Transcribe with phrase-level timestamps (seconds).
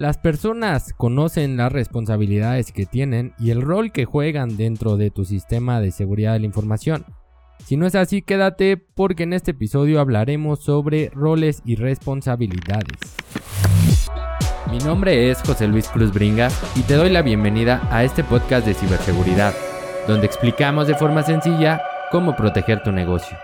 [0.00, 5.26] Las personas conocen las responsabilidades que tienen y el rol que juegan dentro de tu
[5.26, 7.04] sistema de seguridad de la información.
[7.66, 12.98] Si no es así, quédate porque en este episodio hablaremos sobre roles y responsabilidades.
[14.70, 18.66] Mi nombre es José Luis Cruz Bringas y te doy la bienvenida a este podcast
[18.66, 19.52] de ciberseguridad,
[20.08, 23.36] donde explicamos de forma sencilla cómo proteger tu negocio.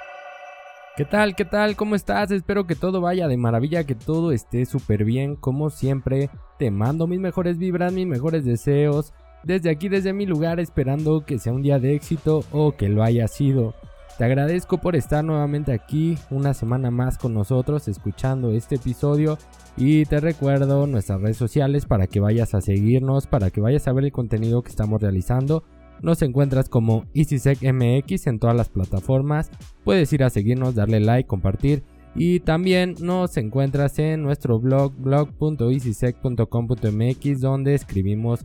[0.96, 1.36] ¿Qué tal?
[1.36, 1.76] ¿Qué tal?
[1.76, 2.30] ¿Cómo estás?
[2.30, 5.36] Espero que todo vaya de maravilla, que todo esté súper bien.
[5.36, 9.12] Como siempre, te mando mis mejores vibras, mis mejores deseos.
[9.44, 13.02] Desde aquí, desde mi lugar, esperando que sea un día de éxito o que lo
[13.02, 13.74] haya sido.
[14.16, 19.36] Te agradezco por estar nuevamente aquí una semana más con nosotros escuchando este episodio
[19.76, 23.92] y te recuerdo nuestras redes sociales para que vayas a seguirnos, para que vayas a
[23.92, 25.62] ver el contenido que estamos realizando
[26.02, 29.50] nos encuentras como EasySecMX en todas las plataformas.
[29.84, 31.82] Puedes ir a seguirnos, darle like, compartir.
[32.14, 38.40] Y también nos encuentras en nuestro blog blog.easysec.com.mx donde escribimos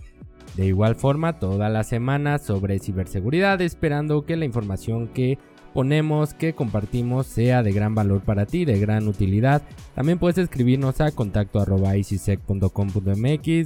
[0.58, 5.38] de igual forma toda la semana sobre ciberseguridad esperando que la información que
[5.74, 9.62] ponemos, que compartimos sea de gran valor para ti, de gran utilidad.
[9.96, 11.60] También puedes escribirnos a contacto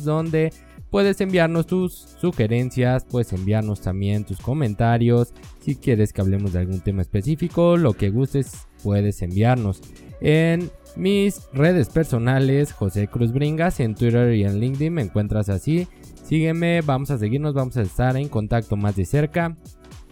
[0.03, 0.53] donde
[0.96, 5.34] Puedes enviarnos tus sugerencias, puedes enviarnos también tus comentarios.
[5.60, 9.82] Si quieres que hablemos de algún tema específico, lo que gustes, puedes enviarnos.
[10.22, 15.86] En mis redes personales, José Cruz Bringas, en Twitter y en LinkedIn me encuentras así.
[16.23, 19.58] Sígueme, vamos a seguirnos, vamos a estar en contacto más de cerca.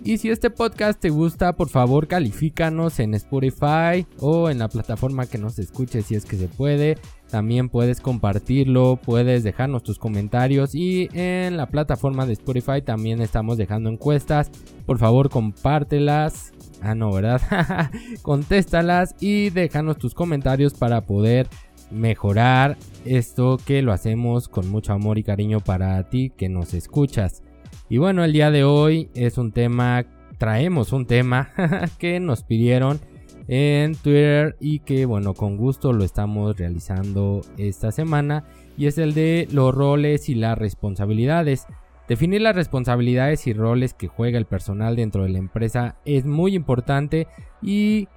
[0.03, 5.27] Y si este podcast te gusta, por favor califícanos en Spotify o en la plataforma
[5.27, 6.97] que nos escuche si es que se puede.
[7.33, 13.57] También puedes compartirlo, puedes dejarnos tus comentarios y en la plataforma de Spotify también estamos
[13.57, 14.51] dejando encuestas.
[14.85, 16.53] Por favor compártelas.
[16.83, 17.41] Ah, no, ¿verdad?
[18.21, 21.49] Contéstalas y déjanos tus comentarios para poder
[21.89, 27.41] mejorar esto que lo hacemos con mucho amor y cariño para ti que nos escuchas.
[27.89, 30.05] Y bueno, el día de hoy es un tema,
[30.37, 31.49] traemos un tema
[31.97, 32.99] que nos pidieron
[33.47, 38.45] en Twitter y que bueno, con gusto lo estamos realizando esta semana
[38.77, 41.65] y es el de los roles y las responsabilidades.
[42.07, 46.55] Definir las responsabilidades y roles que juega el personal dentro de la empresa es muy
[46.55, 47.27] importante
[47.61, 48.07] y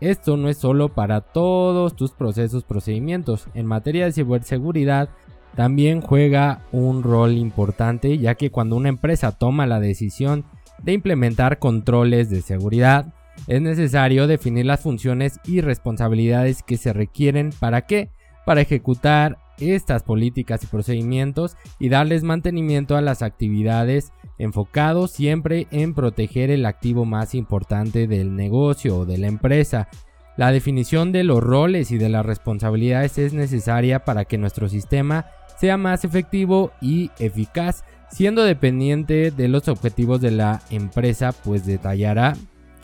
[0.00, 3.48] esto no es solo para todos tus procesos, procedimientos.
[3.54, 5.10] En materia de ciberseguridad
[5.54, 10.44] también juega un rol importante ya que cuando una empresa toma la decisión
[10.82, 13.14] de implementar controles de seguridad,
[13.46, 18.10] es necesario definir las funciones y responsabilidades que se requieren para qué?
[18.44, 25.94] Para ejecutar estas políticas y procedimientos y darles mantenimiento a las actividades enfocados siempre en
[25.94, 29.88] proteger el activo más importante del negocio o de la empresa.
[30.36, 35.26] La definición de los roles y de las responsabilidades es necesaria para que nuestro sistema
[35.58, 42.34] sea más efectivo y eficaz, siendo dependiente de los objetivos de la empresa, pues detallará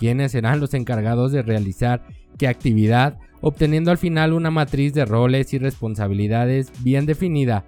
[0.03, 2.03] quiénes serán los encargados de realizar
[2.37, 7.65] qué actividad, obteniendo al final una matriz de roles y responsabilidades bien definida.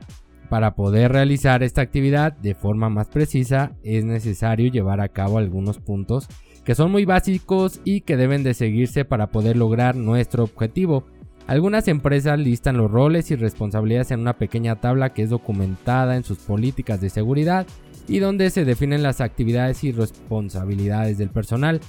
[0.49, 5.79] Para poder realizar esta actividad de forma más precisa es necesario llevar a cabo algunos
[5.79, 6.27] puntos
[6.65, 11.05] que son muy básicos y que deben de seguirse para poder lograr nuestro objetivo.
[11.47, 16.25] Algunas empresas listan los roles y responsabilidades en una pequeña tabla que es documentada en
[16.25, 17.65] sus políticas de seguridad
[18.09, 21.81] y donde se definen las actividades y responsabilidades del personal.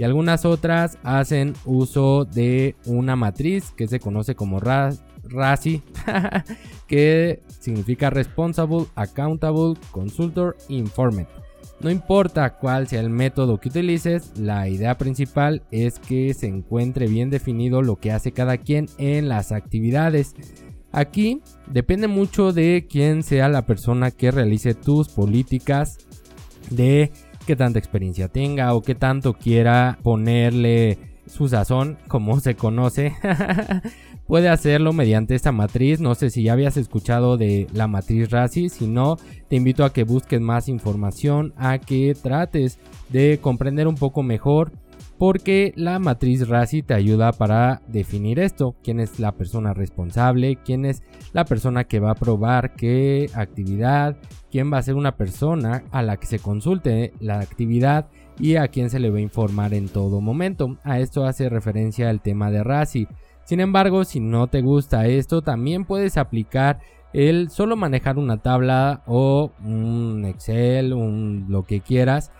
[0.00, 5.82] Y algunas otras hacen uso de una matriz que se conoce como RASI,
[6.86, 11.26] que significa Responsible, Accountable, Consultor, Informed.
[11.82, 17.06] No importa cuál sea el método que utilices, la idea principal es que se encuentre
[17.06, 20.34] bien definido lo que hace cada quien en las actividades.
[20.92, 25.98] Aquí depende mucho de quién sea la persona que realice tus políticas,
[26.70, 27.12] de
[27.50, 33.12] qué tanta experiencia tenga o qué tanto quiera ponerle su sazón, como se conoce.
[34.28, 35.98] puede hacerlo mediante esta matriz.
[35.98, 39.16] No sé si ya habías escuchado de la matriz RASI, si no,
[39.48, 44.70] te invito a que busques más información, a que trates de comprender un poco mejor
[45.18, 50.84] porque la matriz RASI te ayuda para definir esto, quién es la persona responsable, quién
[50.84, 51.02] es
[51.32, 54.16] la persona que va a probar qué actividad,
[54.50, 58.08] quién va a ser una persona a la que se consulte la actividad
[58.38, 60.78] y a quién se le va a informar en todo momento.
[60.82, 63.06] A esto hace referencia el tema de RASI.
[63.44, 66.80] Sin embargo, si no te gusta esto, también puedes aplicar
[67.12, 72.30] el solo manejar una tabla o un Excel, un, lo que quieras.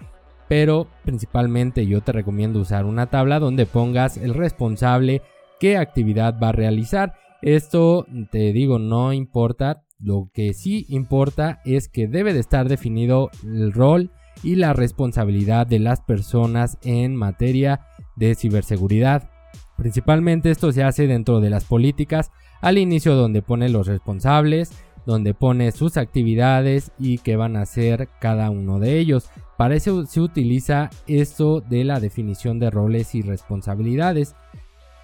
[0.50, 5.22] Pero principalmente yo te recomiendo usar una tabla donde pongas el responsable
[5.60, 7.14] qué actividad va a realizar.
[7.40, 13.30] Esto te digo, no importa Lo que sí importa es que debe de estar definido
[13.44, 14.10] el rol
[14.42, 17.86] y la responsabilidad de las personas en materia
[18.16, 19.30] de ciberseguridad.
[19.76, 24.72] Principalmente esto se hace dentro de las políticas al inicio donde pone los responsables,
[25.06, 29.30] donde pone sus actividades y qué van a hacer cada uno de ellos.
[29.56, 34.34] Para eso se utiliza esto de la definición de roles y responsabilidades.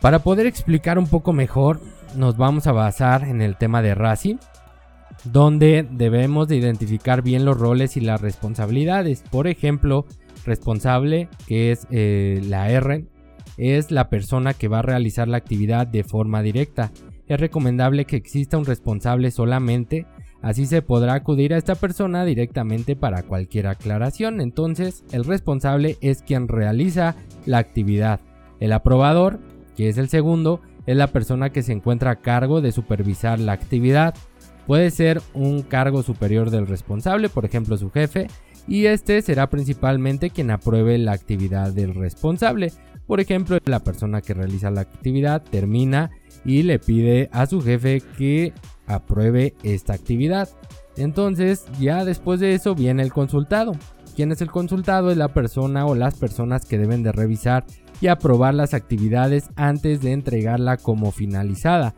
[0.00, 1.80] Para poder explicar un poco mejor,
[2.16, 4.38] nos vamos a basar en el tema de RACI,
[5.24, 9.24] donde debemos de identificar bien los roles y las responsabilidades.
[9.30, 10.06] Por ejemplo,
[10.44, 13.06] responsable, que es eh, la R,
[13.56, 16.92] es la persona que va a realizar la actividad de forma directa.
[17.28, 20.06] Es recomendable que exista un responsable solamente,
[20.42, 24.40] así se podrá acudir a esta persona directamente para cualquier aclaración.
[24.40, 28.20] Entonces, el responsable es quien realiza la actividad.
[28.60, 29.40] El aprobador,
[29.76, 33.52] que es el segundo, es la persona que se encuentra a cargo de supervisar la
[33.52, 34.14] actividad.
[34.66, 38.28] Puede ser un cargo superior del responsable, por ejemplo su jefe,
[38.68, 42.72] y este será principalmente quien apruebe la actividad del responsable.
[43.06, 46.10] Por ejemplo, la persona que realiza la actividad termina
[46.46, 48.52] y le pide a su jefe que
[48.86, 50.48] apruebe esta actividad.
[50.96, 53.72] Entonces, ya después de eso viene el consultado.
[54.14, 55.10] ¿Quién es el consultado?
[55.10, 57.66] Es la persona o las personas que deben de revisar
[58.00, 61.94] y aprobar las actividades antes de entregarla como finalizada.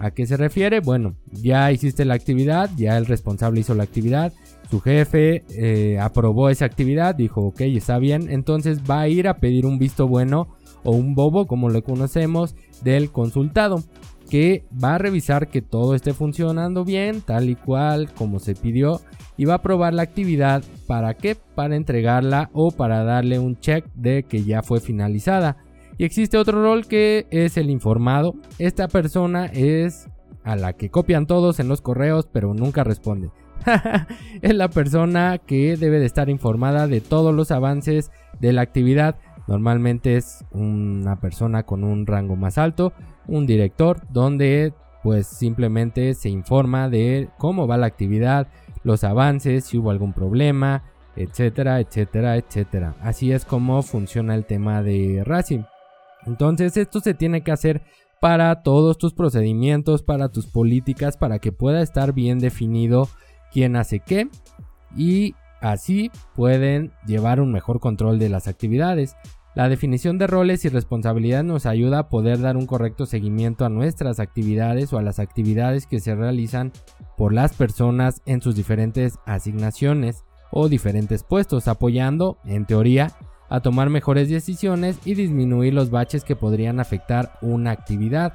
[0.00, 0.80] ¿A qué se refiere?
[0.80, 4.32] Bueno, ya hiciste la actividad, ya el responsable hizo la actividad,
[4.72, 9.36] su jefe eh, aprobó esa actividad, dijo, ok, está bien, entonces va a ir a
[9.36, 10.48] pedir un visto bueno
[10.82, 13.82] o un bobo, como lo conocemos, del consultado,
[14.30, 19.02] que va a revisar que todo esté funcionando bien, tal y cual como se pidió,
[19.36, 20.64] y va a aprobar la actividad.
[20.86, 21.36] ¿Para qué?
[21.54, 25.58] Para entregarla o para darle un check de que ya fue finalizada.
[25.98, 28.36] Y existe otro rol que es el informado.
[28.58, 30.08] Esta persona es
[30.44, 33.28] a la que copian todos en los correos pero nunca responde.
[34.42, 38.10] es la persona que debe de estar informada de todos los avances
[38.40, 39.16] de la actividad.
[39.48, 42.92] Normalmente es una persona con un rango más alto,
[43.26, 44.72] un director, donde
[45.02, 48.46] pues simplemente se informa de cómo va la actividad,
[48.84, 50.84] los avances, si hubo algún problema,
[51.16, 52.94] etcétera, etcétera, etcétera.
[53.00, 55.64] Así es como funciona el tema de Racing.
[56.24, 57.82] Entonces esto se tiene que hacer
[58.20, 63.08] para todos tus procedimientos, para tus políticas, para que pueda estar bien definido
[63.52, 64.28] quién hace qué
[64.96, 69.16] y así pueden llevar un mejor control de las actividades.
[69.54, 73.68] La definición de roles y responsabilidades nos ayuda a poder dar un correcto seguimiento a
[73.68, 76.72] nuestras actividades o a las actividades que se realizan
[77.18, 83.12] por las personas en sus diferentes asignaciones o diferentes puestos, apoyando, en teoría,
[83.50, 88.34] a tomar mejores decisiones y disminuir los baches que podrían afectar una actividad.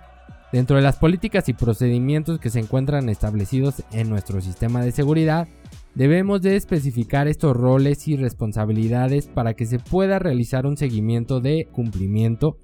[0.51, 5.47] Dentro de las políticas y procedimientos que se encuentran establecidos en nuestro sistema de seguridad,
[5.93, 11.67] debemos de especificar estos roles y responsabilidades para que se pueda realizar un seguimiento de
[11.71, 12.57] cumplimiento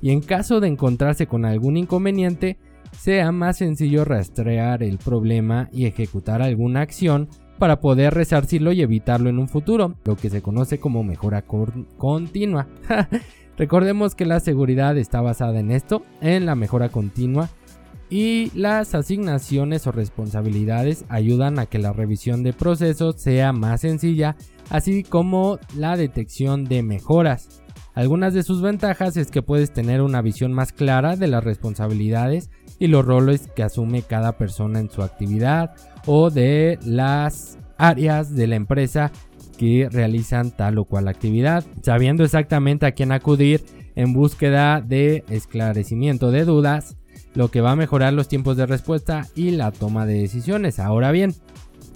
[0.00, 2.58] y en caso de encontrarse con algún inconveniente,
[2.92, 7.28] sea más sencillo rastrear el problema y ejecutar alguna acción
[7.58, 11.42] para poder resarcirlo y evitarlo en un futuro, lo que se conoce como mejora
[11.96, 12.68] continua.
[13.56, 17.50] Recordemos que la seguridad está basada en esto, en la mejora continua,
[18.10, 24.36] y las asignaciones o responsabilidades ayudan a que la revisión de procesos sea más sencilla,
[24.70, 27.62] así como la detección de mejoras.
[27.94, 32.50] Algunas de sus ventajas es que puedes tener una visión más clara de las responsabilidades
[32.78, 35.74] y los roles que asume cada persona en su actividad
[36.06, 39.12] o de las áreas de la empresa
[39.56, 43.64] que realizan tal o cual actividad, sabiendo exactamente a quién acudir
[43.96, 46.96] en búsqueda de esclarecimiento de dudas,
[47.34, 50.78] lo que va a mejorar los tiempos de respuesta y la toma de decisiones.
[50.78, 51.34] Ahora bien,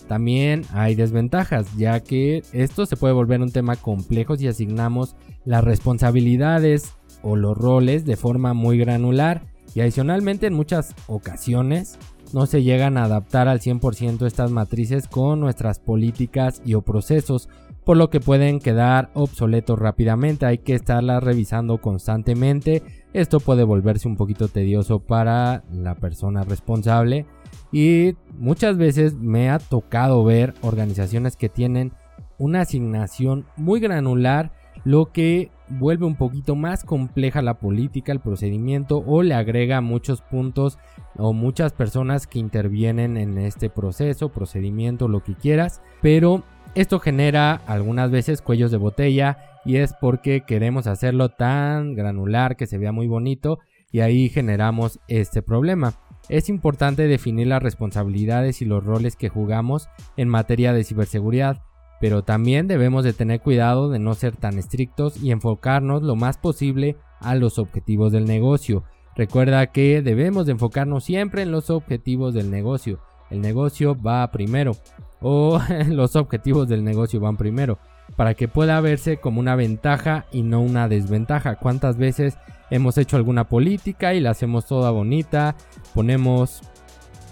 [0.08, 5.62] también hay desventajas, ya que esto se puede volver un tema complejo si asignamos las
[5.62, 9.42] responsabilidades o los roles de forma muy granular
[9.74, 11.98] y adicionalmente en muchas ocasiones
[12.32, 17.48] no se llegan a adaptar al 100% estas matrices con nuestras políticas y o procesos,
[17.84, 22.82] por lo que pueden quedar obsoletos rápidamente, hay que estarlas revisando constantemente,
[23.14, 27.26] esto puede volverse un poquito tedioso para la persona responsable.
[27.72, 31.92] Y muchas veces me ha tocado ver organizaciones que tienen
[32.38, 34.52] una asignación muy granular,
[34.84, 40.22] lo que vuelve un poquito más compleja la política, el procedimiento o le agrega muchos
[40.22, 40.78] puntos
[41.16, 46.44] o muchas personas que intervienen en este proceso, procedimiento, lo que quieras, pero
[46.74, 52.66] esto genera algunas veces cuellos de botella y es porque queremos hacerlo tan granular que
[52.66, 53.58] se vea muy bonito
[53.90, 55.94] y ahí generamos este problema.
[56.28, 61.62] es importante definir las responsabilidades y los roles que jugamos en materia de ciberseguridad,
[62.00, 66.38] pero también debemos de tener cuidado de no ser tan estrictos y enfocarnos lo más
[66.38, 68.84] posible a los objetivos del negocio.
[69.16, 73.00] Recuerda que debemos de enfocarnos siempre en los objetivos del negocio.
[73.30, 74.72] El negocio va primero
[75.20, 77.78] o los objetivos del negocio van primero
[78.16, 81.56] para que pueda verse como una ventaja y no una desventaja.
[81.56, 82.38] ¿Cuántas veces
[82.70, 85.56] hemos hecho alguna política y la hacemos toda bonita?
[85.94, 86.62] Ponemos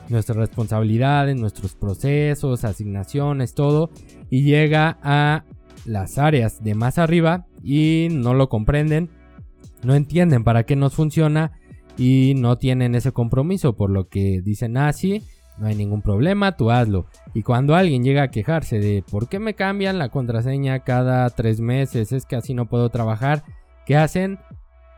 [0.08, 3.90] nuestras responsabilidades, nuestros procesos, asignaciones, todo
[4.30, 5.44] y llega a
[5.84, 9.10] las áreas de más arriba y no lo comprenden,
[9.82, 11.52] no entienden para qué nos funciona
[11.96, 15.22] y no tienen ese compromiso, por lo que dicen, ah, sí,
[15.58, 17.06] no hay ningún problema, tú hazlo.
[17.34, 21.60] Y cuando alguien llega a quejarse de por qué me cambian la contraseña cada tres
[21.60, 23.44] meses, es que así no puedo trabajar,
[23.86, 24.38] ¿qué hacen?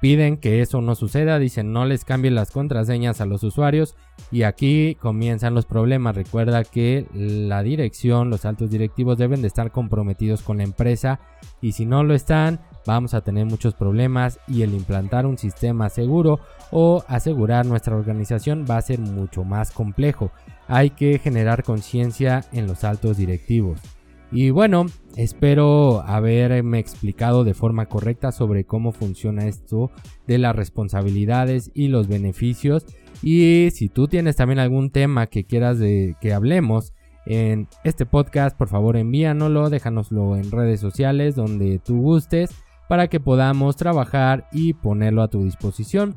[0.00, 3.96] Piden que eso no suceda, dicen no les cambien las contraseñas a los usuarios
[4.30, 6.14] y aquí comienzan los problemas.
[6.14, 11.18] Recuerda que la dirección, los altos directivos deben de estar comprometidos con la empresa
[11.60, 15.88] y si no lo están, vamos a tener muchos problemas y el implantar un sistema
[15.88, 16.38] seguro
[16.70, 20.30] o asegurar nuestra organización va a ser mucho más complejo.
[20.68, 23.80] Hay que generar conciencia en los altos directivos.
[24.30, 29.90] Y bueno, espero haberme explicado de forma correcta sobre cómo funciona esto
[30.26, 32.84] de las responsabilidades y los beneficios.
[33.22, 36.92] Y si tú tienes también algún tema que quieras de que hablemos
[37.26, 42.54] en este podcast, por favor envíanoslo, déjanoslo en redes sociales donde tú gustes
[42.88, 46.16] para que podamos trabajar y ponerlo a tu disposición.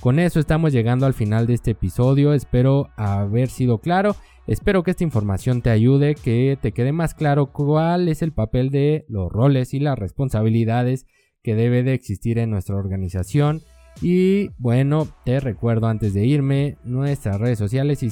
[0.00, 4.16] Con eso estamos llegando al final de este episodio, espero haber sido claro
[4.50, 8.70] Espero que esta información te ayude, que te quede más claro cuál es el papel
[8.70, 11.06] de los roles y las responsabilidades
[11.44, 13.60] que debe de existir en nuestra organización.
[14.02, 18.08] Y bueno, te recuerdo antes de irme nuestras redes sociales y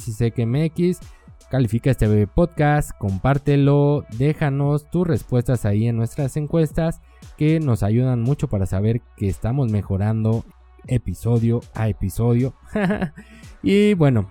[0.47, 1.01] MX.
[1.51, 7.01] Califica este podcast, compártelo, déjanos tus respuestas ahí en nuestras encuestas
[7.37, 10.45] que nos ayudan mucho para saber que estamos mejorando
[10.87, 12.55] episodio a episodio.
[13.63, 14.31] y bueno,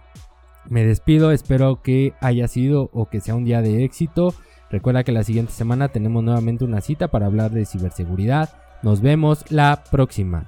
[0.70, 4.34] me despido, espero que haya sido o que sea un día de éxito.
[4.70, 8.50] Recuerda que la siguiente semana tenemos nuevamente una cita para hablar de ciberseguridad.
[8.84, 10.48] Nos vemos la próxima.